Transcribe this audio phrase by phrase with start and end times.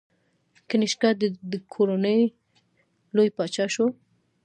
[0.69, 2.21] کنیشکا د دې کورنۍ
[3.15, 3.85] لوی پاچا شو